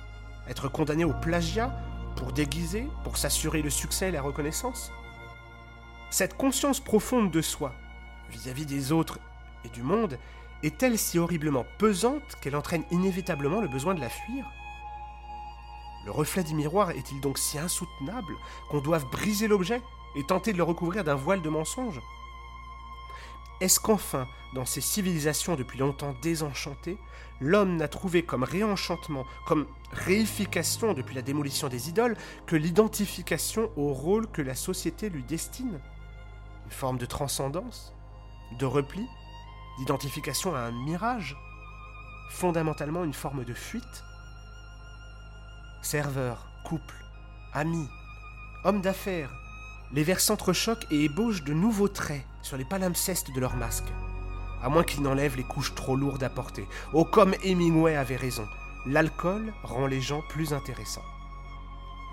Être 0.48 0.68
condamné 0.68 1.06
au 1.06 1.14
plagiat 1.14 1.72
pour 2.16 2.32
déguiser, 2.32 2.88
pour 3.04 3.18
s'assurer 3.18 3.62
le 3.62 3.70
succès 3.70 4.10
et 4.10 4.12
la 4.12 4.22
reconnaissance? 4.22 4.92
Cette 6.10 6.38
conscience 6.38 6.80
profonde 6.80 7.32
de 7.32 7.42
soi, 7.42 7.74
vis-à-vis 8.30 8.66
des 8.66 8.92
autres 8.92 9.20
et 9.64 9.70
du 9.70 9.84
monde, 9.84 10.18
est-elle 10.64 10.98
si 10.98 11.20
horriblement 11.20 11.66
pesante 11.78 12.36
qu'elle 12.42 12.56
entraîne 12.56 12.86
inévitablement 12.92 13.62
le 13.62 13.68
besoin 13.68 13.94
de 13.94 14.02
la 14.02 14.10
fuir? 14.10 14.46
Le 16.06 16.12
reflet 16.12 16.44
du 16.44 16.54
miroir 16.54 16.92
est-il 16.92 17.20
donc 17.20 17.38
si 17.38 17.58
insoutenable 17.58 18.34
qu'on 18.70 18.80
doive 18.80 19.10
briser 19.10 19.48
l'objet 19.48 19.82
et 20.16 20.24
tenter 20.24 20.54
de 20.54 20.58
le 20.58 20.64
recouvrir 20.64 21.04
d'un 21.04 21.16
voile 21.16 21.42
de 21.42 21.50
mensonge? 21.50 22.00
Est-ce 23.62 23.80
qu'enfin, 23.80 24.28
dans 24.54 24.66
ces 24.66 24.82
civilisations 24.82 25.56
depuis 25.56 25.80
longtemps 25.80 26.14
désenchantées, 26.22 26.98
l'homme 27.40 27.78
n'a 27.78 27.88
trouvé 27.88 28.24
comme 28.24 28.44
réenchantement, 28.44 29.26
comme 29.46 29.66
réification 29.94 30.94
depuis 30.94 31.16
la 31.16 31.22
démolition 31.22 31.70
des 31.70 31.90
idoles, 31.90 32.18
que 32.46 32.56
l'identification 32.56 33.72
au 33.78 33.94
rôle 33.94 34.28
que 34.28 34.42
la 34.42 34.56
société 34.56 35.10
lui 35.10 35.24
destine? 35.24 35.80
Une 36.66 36.72
forme 36.72 36.98
de 36.98 37.06
transcendance? 37.06 37.94
De 38.60 38.66
repli? 38.66 39.08
D'identification 39.78 40.56
à 40.56 40.60
un 40.60 40.72
mirage 40.72 41.36
Fondamentalement 42.30 43.04
une 43.04 43.14
forme 43.14 43.44
de 43.44 43.54
fuite 43.54 44.04
Serveurs, 45.82 46.48
couple, 46.64 46.96
amis, 47.54 47.90
hommes 48.64 48.82
d'affaires, 48.82 49.32
les 49.94 50.04
vers 50.04 50.20
s'entrechoquent 50.20 50.88
et 50.92 51.04
ébauchent 51.04 51.44
de 51.44 51.54
nouveaux 51.54 51.88
traits 51.88 52.26
sur 52.42 52.58
les 52.58 52.66
palimpsestes 52.66 53.32
de 53.34 53.40
leurs 53.40 53.56
masques 53.56 53.94
à 54.66 54.70
moins 54.70 54.84
qu'il 54.84 55.04
n'enlève 55.04 55.38
les 55.38 55.44
couches 55.44 55.76
trop 55.76 55.96
lourdes 55.96 56.24
à 56.24 56.30
porter. 56.30 56.68
Oh, 56.92 57.06
comme 57.06 57.36
Hemingway 57.44 57.96
avait 57.96 58.16
raison, 58.16 58.48
l'alcool 58.88 59.54
rend 59.64 59.86
les 59.86 60.02
gens 60.02 60.24
plus 60.30 60.54
intéressants. 60.54 61.06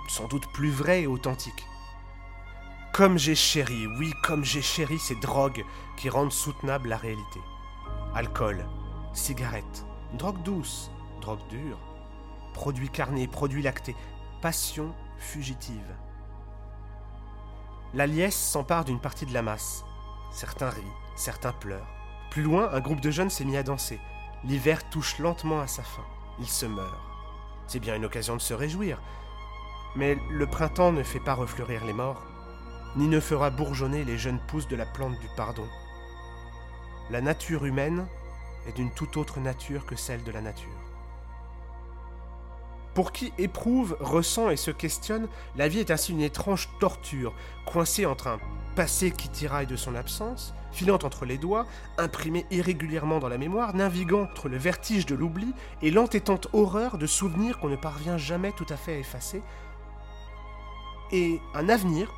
Sans 0.08 0.28
doute 0.28 0.46
plus 0.52 0.70
vrai 0.70 1.02
et 1.02 1.06
authentique. 1.06 1.66
Comme 2.92 3.16
j'ai 3.16 3.34
chéri, 3.34 3.86
oui, 3.98 4.12
comme 4.22 4.44
j'ai 4.44 4.60
chéri 4.60 4.98
ces 4.98 5.14
drogues 5.14 5.64
qui 5.96 6.10
rendent 6.10 6.30
soutenable 6.30 6.90
la 6.90 6.98
réalité. 6.98 7.40
Alcool, 8.14 8.62
cigarettes, 9.14 9.86
drogue 10.18 10.42
douce, 10.42 10.90
drogue 11.22 11.46
dure, 11.48 11.78
produits 12.52 12.90
carnés, 12.90 13.26
produits 13.26 13.62
lactés, 13.62 13.96
passion 14.42 14.94
fugitive. 15.16 15.96
La 17.94 18.06
liesse 18.06 18.36
s'empare 18.36 18.84
d'une 18.84 19.00
partie 19.00 19.24
de 19.24 19.32
la 19.32 19.40
masse. 19.40 19.86
Certains 20.30 20.68
rient, 20.68 20.82
certains 21.16 21.52
pleurent. 21.52 21.88
Plus 22.30 22.42
loin, 22.42 22.68
un 22.72 22.80
groupe 22.80 23.00
de 23.00 23.10
jeunes 23.10 23.30
s'est 23.30 23.46
mis 23.46 23.56
à 23.56 23.62
danser. 23.62 23.98
L'hiver 24.44 24.90
touche 24.90 25.18
lentement 25.18 25.60
à 25.60 25.66
sa 25.66 25.82
fin. 25.82 26.04
Il 26.38 26.48
se 26.48 26.66
meurt. 26.66 27.00
C'est 27.66 27.80
bien 27.80 27.96
une 27.96 28.04
occasion 28.04 28.36
de 28.36 28.42
se 28.42 28.52
réjouir. 28.52 29.00
Mais 29.96 30.18
le 30.30 30.46
printemps 30.46 30.92
ne 30.92 31.02
fait 31.02 31.20
pas 31.20 31.34
refleurir 31.34 31.86
les 31.86 31.94
morts, 31.94 32.22
ni 32.94 33.08
ne 33.08 33.20
fera 33.20 33.48
bourgeonner 33.48 34.04
les 34.04 34.18
jeunes 34.18 34.40
pousses 34.48 34.68
de 34.68 34.76
la 34.76 34.86
plante 34.86 35.18
du 35.18 35.28
pardon. 35.34 35.66
La 37.10 37.20
nature 37.20 37.64
humaine 37.64 38.06
est 38.66 38.76
d'une 38.76 38.90
toute 38.90 39.16
autre 39.16 39.40
nature 39.40 39.84
que 39.86 39.96
celle 39.96 40.22
de 40.22 40.30
la 40.30 40.40
nature. 40.40 40.70
Pour 42.94 43.12
qui 43.12 43.32
éprouve, 43.38 43.96
ressent 44.00 44.50
et 44.50 44.56
se 44.56 44.70
questionne, 44.70 45.28
la 45.56 45.66
vie 45.68 45.78
est 45.78 45.90
ainsi 45.90 46.12
une 46.12 46.20
étrange 46.20 46.68
torture, 46.78 47.34
coincée 47.64 48.04
entre 48.04 48.26
un 48.26 48.38
passé 48.76 49.10
qui 49.10 49.30
tiraille 49.30 49.66
de 49.66 49.76
son 49.76 49.94
absence, 49.94 50.54
filant 50.72 50.98
entre 51.02 51.24
les 51.24 51.38
doigts, 51.38 51.66
imprimé 51.96 52.46
irrégulièrement 52.50 53.18
dans 53.18 53.28
la 53.28 53.38
mémoire, 53.38 53.74
naviguant 53.74 54.22
entre 54.22 54.48
le 54.48 54.58
vertige 54.58 55.06
de 55.06 55.14
l'oubli 55.14 55.54
et 55.80 55.90
l'entêtante 55.90 56.48
horreur 56.52 56.98
de 56.98 57.06
souvenirs 57.06 57.58
qu'on 57.58 57.68
ne 57.68 57.76
parvient 57.76 58.18
jamais 58.18 58.52
tout 58.52 58.66
à 58.68 58.76
fait 58.76 58.94
à 58.94 58.98
effacer, 58.98 59.42
et 61.12 61.40
un 61.54 61.68
avenir 61.68 62.12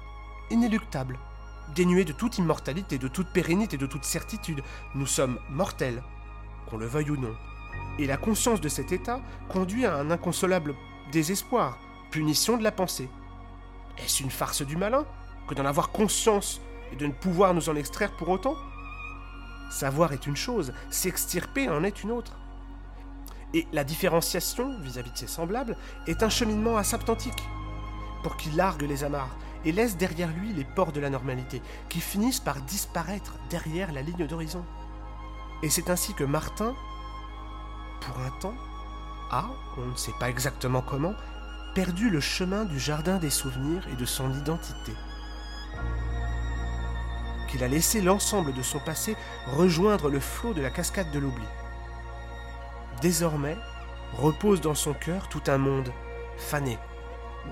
inéluctable, 0.51 1.19
dénué 1.75 2.05
de 2.05 2.13
toute 2.13 2.39
immortalité, 2.39 2.99
de 2.99 3.09
toute 3.09 3.29
pérennité, 3.29 3.77
de 3.77 3.87
toute 3.87 4.05
certitude. 4.05 4.63
Nous 4.95 5.07
sommes 5.07 5.39
mortels, 5.51 6.03
qu'on 6.67 6.77
le 6.77 6.87
veuille 6.87 7.11
ou 7.11 7.17
non. 7.17 7.35
Et 7.99 8.07
la 8.07 8.17
conscience 8.17 8.61
de 8.61 8.69
cet 8.69 8.93
état 8.93 9.21
conduit 9.49 9.87
à 9.87 9.97
un 9.97 10.11
inconsolable 10.11 10.75
désespoir, 11.13 11.79
punition 12.11 12.57
de 12.57 12.63
la 12.63 12.73
pensée. 12.73 13.09
Est-ce 13.99 14.23
une 14.23 14.31
farce 14.31 14.63
du 14.63 14.77
malin 14.77 15.05
que 15.49 15.55
d'en 15.55 15.67
avoir 15.67 15.91
conscience 15.91 16.61
et 16.93 16.97
de 16.97 17.07
ne 17.07 17.13
pouvoir 17.13 17.55
nous 17.55 17.69
en 17.69 17.77
extraire 17.77 18.17
pour 18.17 18.29
autant? 18.29 18.57
Savoir 19.71 20.13
est 20.13 20.27
une 20.27 20.37
chose, 20.37 20.73
s'extirper 20.91 21.69
en 21.69 21.85
est 21.85 22.03
une 22.03 22.11
autre. 22.11 22.33
Et 23.53 23.67
la 23.73 23.85
différenciation 23.85 24.79
vis-à-vis 24.81 25.13
de 25.13 25.19
ses 25.19 25.27
semblables 25.27 25.77
est 26.07 26.23
un 26.23 26.29
cheminement 26.29 26.77
asymptotique, 26.77 27.43
pour 28.23 28.37
qu'il 28.37 28.57
largue 28.57 28.83
les 28.83 29.05
amarres 29.05 29.37
et 29.65 29.73
laisse 29.73 29.97
derrière 29.97 30.31
lui 30.31 30.53
les 30.53 30.65
ports 30.65 30.93
de 30.93 31.01
la 31.01 31.11
normalité, 31.11 31.63
qui 31.89 32.01
finissent 32.01 32.41
par 32.41 32.61
disparaître 32.63 33.35
derrière 33.51 33.93
la 33.93 34.03
ligne 34.03 34.27
d'horizon. 34.27 34.65
Et 35.63 35.71
c'est 35.71 35.91
ainsi 35.91 36.15
que 36.15 36.25
Martin, 36.25 36.75
pour 38.01 38.19
un 38.19 38.31
temps, 38.41 38.55
a, 39.31 39.47
on 39.79 39.87
ne 39.87 39.97
sait 39.97 40.13
pas 40.21 40.29
exactement 40.29 40.83
comment, 40.83 41.15
perdu 41.75 42.11
le 42.11 42.21
chemin 42.21 42.65
du 42.65 42.79
jardin 42.79 43.19
des 43.19 43.31
souvenirs 43.31 43.87
et 43.93 43.97
de 43.97 44.05
son 44.05 44.33
identité. 44.33 44.93
Qu'il 47.49 47.65
a 47.65 47.69
laissé 47.69 48.01
l'ensemble 48.01 48.53
de 48.53 48.63
son 48.63 48.79
passé 48.79 49.17
rejoindre 49.47 50.11
le 50.11 50.21
flot 50.21 50.55
de 50.55 50.63
la 50.63 50.71
cascade 50.71 51.11
de 51.11 51.19
l'oubli. 51.19 51.47
Désormais, 53.01 53.57
repose 54.15 54.61
dans 54.61 54.75
son 54.75 54.95
cœur 54.95 55.29
tout 55.29 55.43
un 55.47 55.59
monde, 55.59 55.91
fané, 56.37 56.79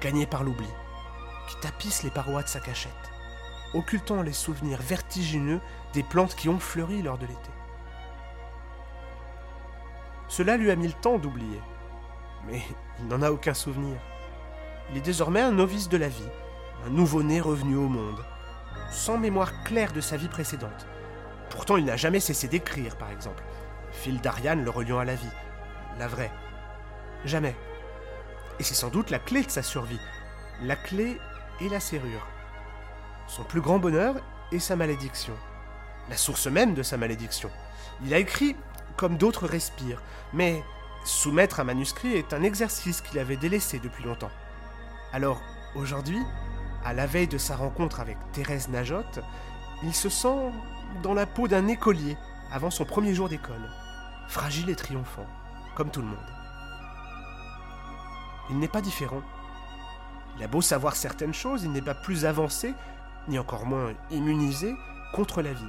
gagné 0.01 0.27
par 0.27 0.45
l'oubli, 0.45 0.69
qui 1.49 1.57
tapisse 1.57 2.03
les 2.03 2.11
parois 2.11 2.43
de 2.43 2.49
sa 2.49 2.61
cachette, 2.61 2.93
occultant 3.75 4.23
les 4.23 4.33
souvenirs 4.33 4.81
vertigineux 4.81 5.61
des 5.93 6.03
plantes 6.03 6.35
qui 6.35 6.49
ont 6.49 6.59
fleuri 6.59 7.03
lors 7.03 7.19
de 7.19 7.27
l'été. 7.27 7.51
Cela 10.29 10.57
lui 10.57 10.71
a 10.71 10.77
mis 10.77 10.87
le 10.87 10.95
temps 10.95 11.19
d'oublier, 11.19 11.61
mais 12.47 12.63
il 12.99 13.09
n'en 13.09 13.23
a 13.23 13.31
aucun 13.31 13.55
souvenir. 13.55 13.99
Il 14.91 14.97
est 14.97 15.03
désormais 15.03 15.41
un 15.41 15.53
novice 15.53 15.89
de 15.89 15.97
la 15.99 16.09
vie, 16.09 16.29
un 16.87 16.91
nouveau-né 16.91 17.41
revenu 17.41 17.77
au 17.77 17.89
monde, 17.89 18.25
sans 18.91 19.19
mémoire 19.19 19.63
claire 19.65 19.93
de 19.93 20.01
sa 20.01 20.17
vie 20.17 20.29
précédente. 20.29 20.87
Pourtant, 21.51 21.77
il 21.77 21.85
n'a 21.85 21.97
jamais 21.97 22.21
cessé 22.21 22.49
d'écrire, 22.49 22.97
par 22.97 23.11
exemple. 23.11 23.43
Phil 23.91 24.21
d'Ariane 24.21 24.65
le 24.65 24.71
reliant 24.71 24.99
à 24.99 25.05
la 25.05 25.15
vie, 25.15 25.29
la 25.99 26.09
vraie. 26.09 26.33
Jamais. 27.25 27.55
Et 28.59 28.65
c'est 28.65 28.75
sans 28.75 28.89
doute 28.89 29.11
la 29.11 29.19
clé 29.19 29.43
de 29.43 29.51
sa 29.51 29.63
survie. 29.63 30.01
La 30.63 30.77
clé 30.77 31.19
et 31.61 31.69
la 31.69 31.81
serrure. 31.81 32.27
Son 33.27 33.45
plus 33.45 33.61
grand 33.61 33.79
bonheur 33.79 34.17
et 34.51 34.59
sa 34.59 34.77
malédiction. 34.77 35.35
La 36.09 36.17
source 36.17 36.47
même 36.47 36.75
de 36.75 36.83
sa 36.83 36.97
malédiction. 36.97 37.51
Il 38.05 38.13
a 38.15 38.19
écrit 38.19 38.57
comme 38.97 39.17
d'autres 39.17 39.47
respirent, 39.47 40.03
mais 40.33 40.63
soumettre 41.05 41.61
un 41.61 41.65
manuscrit 41.65 42.15
est 42.15 42.33
un 42.33 42.43
exercice 42.43 43.01
qu'il 43.01 43.19
avait 43.19 43.37
délaissé 43.37 43.79
depuis 43.79 44.05
longtemps. 44.05 44.31
Alors, 45.13 45.41
aujourd'hui, 45.75 46.21
à 46.85 46.93
la 46.93 47.07
veille 47.07 47.29
de 47.29 47.39
sa 47.39 47.57
rencontre 47.57 48.01
avec 48.01 48.17
Thérèse 48.33 48.69
Najotte, 48.69 49.21
il 49.83 49.95
se 49.95 50.09
sent 50.09 50.53
dans 51.03 51.15
la 51.15 51.27
peau 51.27 51.49
d'un 51.49 51.69
écolier 51.69 52.17
avant 52.53 52.71
son 52.71 52.85
premier 52.85 53.15
jour 53.15 53.29
d'école, 53.29 53.71
fragile 54.29 54.71
et 54.71 54.77
triomphant, 54.77 55.27
comme 55.75 55.91
tout 55.91 56.03
le 56.03 56.09
monde. 56.09 56.19
Il 58.51 58.59
n'est 58.59 58.69
pas 58.69 58.81
différent. 58.81 59.23
Il 60.37 60.43
a 60.43 60.49
beau 60.49 60.61
savoir 60.61 60.97
certaines 60.97 61.35
choses, 61.35 61.65
il 61.65 61.73
n'est 61.73 61.83
pas 61.83 61.95
plus 61.95 62.25
avancé, 62.25 62.75
ni 63.29 63.39
encore 63.39 63.67
moins 63.67 63.93
immunisé, 64.11 64.75
contre 65.13 65.43
la 65.43 65.53
vie. 65.53 65.65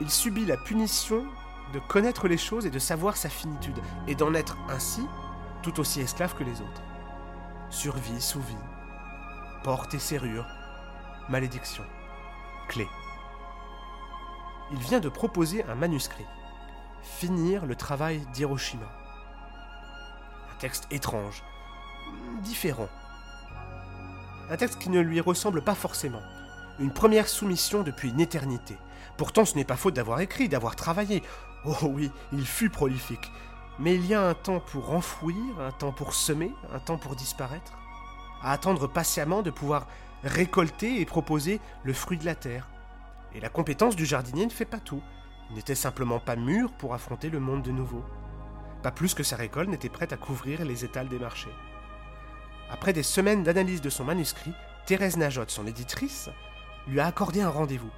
Il 0.00 0.10
subit 0.10 0.46
la 0.46 0.56
punition 0.56 1.26
de 1.72 1.78
connaître 1.78 2.28
les 2.28 2.38
choses 2.38 2.66
et 2.66 2.70
de 2.70 2.78
savoir 2.78 3.16
sa 3.16 3.28
finitude, 3.28 3.78
et 4.06 4.14
d'en 4.14 4.32
être 4.34 4.56
ainsi 4.68 5.06
tout 5.62 5.80
aussi 5.80 6.00
esclave 6.00 6.34
que 6.34 6.44
les 6.44 6.60
autres. 6.60 6.82
Survie, 7.70 8.20
sous-vie, 8.20 8.56
porte 9.62 9.92
et 9.94 9.98
serrure, 9.98 10.46
malédiction, 11.28 11.84
clé. 12.68 12.88
Il 14.70 14.78
vient 14.78 15.00
de 15.00 15.08
proposer 15.08 15.64
un 15.64 15.74
manuscrit, 15.74 16.26
finir 17.02 17.66
le 17.66 17.76
travail 17.76 18.20
d'Hiroshima. 18.32 18.86
Un 20.52 20.58
texte 20.58 20.86
étrange, 20.90 21.42
différent. 22.42 22.88
Un 24.50 24.56
texte 24.56 24.78
qui 24.78 24.88
ne 24.88 25.00
lui 25.00 25.20
ressemble 25.20 25.62
pas 25.62 25.74
forcément. 25.74 26.22
Une 26.78 26.92
première 26.92 27.28
soumission 27.28 27.82
depuis 27.82 28.10
une 28.10 28.20
éternité. 28.20 28.78
Pourtant, 29.16 29.44
ce 29.44 29.56
n'est 29.56 29.64
pas 29.64 29.76
faute 29.76 29.94
d'avoir 29.94 30.20
écrit, 30.20 30.48
d'avoir 30.48 30.76
travaillé. 30.76 31.22
Oh 31.64 31.74
oui, 31.82 32.10
il 32.32 32.46
fut 32.46 32.70
prolifique. 32.70 33.30
Mais 33.78 33.94
il 33.94 34.06
y 34.06 34.14
a 34.14 34.22
un 34.22 34.34
temps 34.34 34.60
pour 34.60 34.94
enfouir, 34.94 35.60
un 35.60 35.70
temps 35.72 35.92
pour 35.92 36.14
semer, 36.14 36.52
un 36.72 36.78
temps 36.78 36.98
pour 36.98 37.14
disparaître. 37.14 37.72
À 38.42 38.52
attendre 38.52 38.86
patiemment 38.86 39.42
de 39.42 39.50
pouvoir 39.50 39.86
récolter 40.24 41.00
et 41.00 41.04
proposer 41.04 41.60
le 41.84 41.92
fruit 41.92 42.18
de 42.18 42.24
la 42.24 42.34
terre. 42.34 42.68
Et 43.34 43.40
la 43.40 43.50
compétence 43.50 43.96
du 43.96 44.06
jardinier 44.06 44.46
ne 44.46 44.50
fait 44.50 44.64
pas 44.64 44.80
tout. 44.80 45.02
Il 45.50 45.56
n'était 45.56 45.74
simplement 45.74 46.20
pas 46.20 46.36
mûr 46.36 46.72
pour 46.72 46.94
affronter 46.94 47.28
le 47.28 47.40
monde 47.40 47.62
de 47.62 47.70
nouveau. 47.70 48.04
Pas 48.82 48.92
plus 48.92 49.14
que 49.14 49.22
sa 49.22 49.36
récolte 49.36 49.68
n'était 49.68 49.88
prête 49.88 50.12
à 50.12 50.16
couvrir 50.16 50.64
les 50.64 50.84
étals 50.84 51.08
des 51.08 51.18
marchés. 51.18 51.52
Après 52.70 52.92
des 52.92 53.02
semaines 53.02 53.42
d'analyse 53.42 53.80
de 53.80 53.90
son 53.90 54.04
manuscrit, 54.04 54.52
Thérèse 54.86 55.16
Najotte, 55.16 55.50
son 55.50 55.66
éditrice, 55.66 56.30
lui 56.86 57.00
a 57.00 57.06
accordé 57.06 57.40
un 57.40 57.50
rendez-vous. 57.50 57.90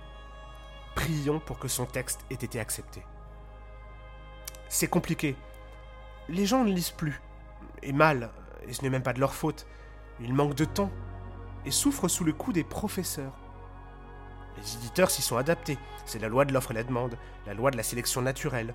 Prions 0.94 1.40
pour 1.40 1.58
que 1.58 1.68
son 1.68 1.86
texte 1.86 2.20
ait 2.30 2.34
été 2.34 2.60
accepté. 2.60 3.02
C'est 4.68 4.88
compliqué. 4.88 5.36
Les 6.28 6.46
gens 6.46 6.64
ne 6.64 6.72
lisent 6.72 6.90
plus. 6.90 7.20
Et 7.82 7.92
mal, 7.92 8.30
et 8.68 8.72
ce 8.72 8.82
n'est 8.82 8.90
même 8.90 9.02
pas 9.02 9.12
de 9.12 9.20
leur 9.20 9.34
faute. 9.34 9.66
Ils 10.20 10.34
manquent 10.34 10.54
de 10.54 10.64
temps 10.64 10.90
et 11.64 11.70
souffrent 11.70 12.08
sous 12.08 12.24
le 12.24 12.32
coup 12.32 12.52
des 12.52 12.64
professeurs. 12.64 13.32
Les 14.58 14.76
éditeurs 14.76 15.10
s'y 15.10 15.22
sont 15.22 15.36
adaptés. 15.36 15.78
C'est 16.04 16.18
la 16.18 16.28
loi 16.28 16.44
de 16.44 16.52
l'offre 16.52 16.72
et 16.72 16.74
la 16.74 16.84
demande, 16.84 17.16
la 17.46 17.54
loi 17.54 17.70
de 17.70 17.76
la 17.76 17.82
sélection 17.82 18.22
naturelle. 18.22 18.74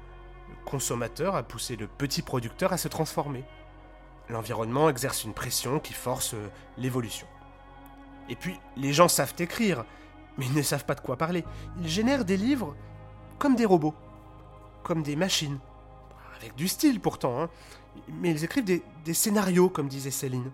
Le 0.50 0.56
consommateur 0.66 1.36
a 1.36 1.44
poussé 1.44 1.76
le 1.76 1.88
petit 1.88 2.22
producteur 2.22 2.74
à 2.74 2.78
se 2.78 2.88
transformer. 2.88 3.44
L'environnement 4.30 4.90
exerce 4.90 5.24
une 5.24 5.34
pression 5.34 5.80
qui 5.80 5.94
force 5.94 6.34
euh, 6.34 6.50
l'évolution. 6.78 7.28
Et 8.30 8.36
puis, 8.36 8.60
les 8.76 8.92
gens 8.92 9.08
savent 9.08 9.36
écrire, 9.38 9.86
mais 10.38 10.46
ils 10.46 10.54
ne 10.54 10.62
savent 10.62 10.86
pas 10.86 10.96
de 10.96 11.02
quoi 11.02 11.18
parler. 11.18 11.44
Ils 11.80 11.88
génèrent 11.88 12.26
des 12.26 12.38
livres 12.38 12.76
comme 13.38 13.56
des 13.56 13.66
robots, 13.66 13.94
comme 14.84 15.04
des 15.04 15.16
machines. 15.16 15.60
Avec 16.38 16.56
du 16.56 16.68
style 16.68 17.00
pourtant, 17.00 17.40
hein. 17.42 17.50
mais 18.10 18.32
ils 18.32 18.44
écrivent 18.44 18.66
des, 18.66 18.84
des 19.04 19.14
scénarios, 19.14 19.70
comme 19.70 19.88
disait 19.88 20.12
Céline. 20.12 20.52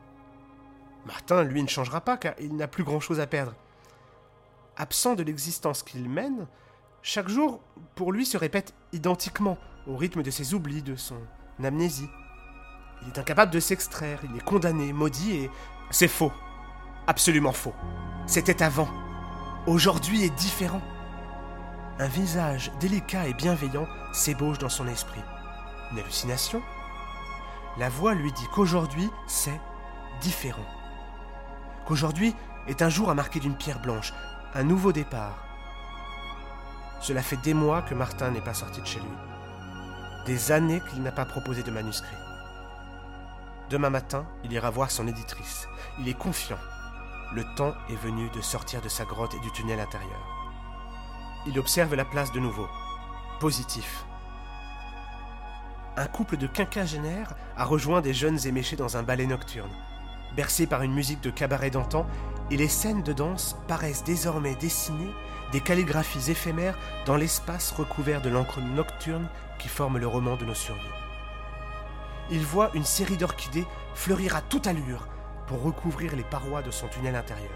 Martin, 1.06 1.44
lui, 1.44 1.64
ne 1.64 1.68
changera 1.68 2.02
pas 2.02 2.18
car 2.18 2.34
il 2.40 2.56
n'a 2.56 2.68
plus 2.68 2.84
grand-chose 2.84 3.20
à 3.20 3.28
perdre. 3.28 3.56
Absent 4.78 5.16
de 5.16 5.24
l'existence 5.24 5.82
qu'il 5.84 6.08
mène, 6.10 6.48
chaque 7.02 7.30
jour, 7.30 7.62
pour 7.96 8.12
lui, 8.12 8.26
se 8.26 8.38
répète 8.38 8.74
identiquement 8.94 9.58
au 9.88 9.98
rythme 9.98 10.22
de 10.22 10.32
ses 10.32 10.54
oublis, 10.54 10.84
de 10.84 10.96
son 10.96 11.18
amnésie. 11.64 12.10
Il 13.02 13.08
est 13.10 13.20
incapable 13.20 13.52
de 13.52 13.60
s'extraire, 13.60 14.20
il 14.24 14.36
est 14.36 14.44
condamné, 14.44 14.94
maudit 14.94 15.32
et... 15.32 15.52
C'est 15.90 16.08
faux. 16.08 16.32
Absolument 17.08 17.52
faux. 17.52 17.74
C'était 18.28 18.64
avant. 18.64 18.88
Aujourd'hui 19.68 20.24
est 20.24 20.36
différent. 20.36 20.82
Un 22.00 22.08
visage 22.08 22.72
délicat 22.80 23.28
et 23.28 23.34
bienveillant 23.34 23.88
s'ébauche 24.14 24.58
dans 24.58 24.70
son 24.70 24.88
esprit. 24.88 25.22
Une 25.92 26.00
hallucination 26.00 26.62
La 27.78 27.90
voix 27.90 28.14
lui 28.14 28.32
dit 28.32 28.48
qu'aujourd'hui, 28.54 29.10
c'est 29.28 29.60
différent. 30.22 30.66
Qu'aujourd'hui 31.86 32.36
est 32.68 32.82
un 32.82 32.90
jour 32.90 33.10
à 33.10 33.16
marquer 33.16 33.40
d'une 33.40 33.58
pierre 33.58 33.82
blanche, 33.82 34.14
un 34.54 34.64
nouveau 34.64 34.94
départ. 34.94 35.44
Cela 37.02 37.22
fait 37.22 37.38
des 37.38 37.54
mois 37.54 37.82
que 37.82 37.96
Martin 37.96 38.32
n'est 38.32 38.42
pas 38.42 38.54
sorti 38.54 38.80
de 38.80 38.86
chez 38.86 39.00
lui. 39.00 40.26
Des 40.26 40.52
années 40.52 40.82
qu'il 40.90 41.02
n'a 41.02 41.12
pas 41.12 41.26
proposé 41.26 41.64
de 41.64 41.72
manuscrit. 41.72 42.16
Demain 43.72 43.90
matin, 43.90 44.26
il 44.44 44.52
ira 44.52 44.70
voir 44.70 44.92
son 44.92 45.08
éditrice. 45.08 45.66
Il 45.98 46.10
est 46.10 46.18
confiant. 46.18 46.58
Le 47.34 47.46
temps 47.56 47.74
est 47.90 47.96
venu 47.96 48.30
de 48.32 48.42
sortir 48.42 48.82
de 48.82 48.90
sa 48.90 49.06
grotte 49.06 49.34
et 49.34 49.40
du 49.40 49.50
tunnel 49.54 49.80
intérieur. 49.80 50.20
Il 51.48 51.58
observe 51.58 51.96
la 51.96 52.04
place 52.04 52.34
de 52.34 52.42
nouveau. 52.42 52.68
Positif. 53.40 54.04
Un 55.96 56.06
couple 56.08 56.36
de 56.36 56.48
quinquagénaires 56.48 57.34
a 57.56 57.64
rejoint 57.64 58.02
des 58.02 58.14
jeunes 58.14 58.46
éméchés 58.46 58.76
dans 58.76 58.98
un 58.98 59.04
ballet 59.04 59.26
nocturne. 59.26 59.72
Bercés 60.36 60.68
par 60.68 60.82
une 60.82 60.94
musique 60.94 61.22
de 61.22 61.30
cabaret 61.30 61.70
d'antan, 61.70 62.06
et 62.50 62.58
les 62.58 62.68
scènes 62.68 63.04
de 63.04 63.14
danse 63.14 63.56
paraissent 63.70 64.04
désormais 64.04 64.56
dessiner 64.56 65.12
des 65.54 65.62
calligraphies 65.62 66.30
éphémères 66.30 66.78
dans 67.06 67.16
l'espace 67.16 67.72
recouvert 67.72 68.22
de 68.22 68.30
l'encre 68.30 68.60
nocturne 68.60 69.30
qui 69.60 69.70
forme 69.70 69.98
le 69.98 70.08
roman 70.08 70.36
de 70.36 70.44
nos 70.44 70.56
survies 70.56 70.82
il 72.32 72.46
voit 72.46 72.72
une 72.74 72.86
série 72.86 73.18
d'orchidées 73.18 73.68
fleurir 73.94 74.36
à 74.36 74.42
toute 74.42 74.66
allure 74.66 75.08
pour 75.48 75.62
recouvrir 75.62 76.16
les 76.16 76.24
parois 76.24 76.62
de 76.62 76.72
son 76.72 76.88
tunnel 76.88 77.16
intérieur. 77.16 77.52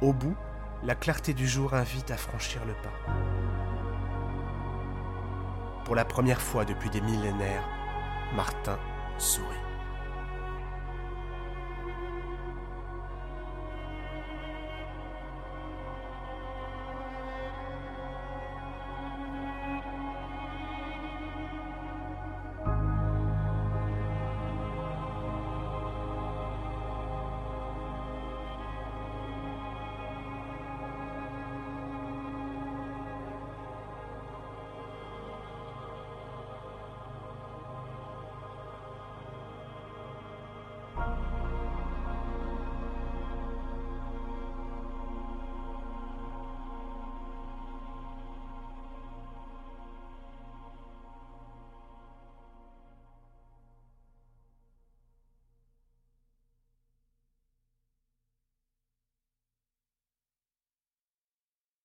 Au 0.00 0.12
bout, 0.12 0.36
la 0.82 0.94
clarté 0.94 1.34
du 1.34 1.46
jour 1.46 1.74
invite 1.74 2.10
à 2.10 2.16
franchir 2.16 2.64
le 2.64 2.72
pas. 2.74 3.12
Pour 5.84 5.94
la 5.94 6.04
première 6.04 6.40
fois 6.40 6.64
depuis 6.64 6.90
des 6.90 7.00
millénaires, 7.00 7.68
Martin 8.34 8.78
sourit. 9.18 9.65